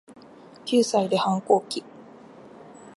[0.65, 1.83] 九歳で反抗期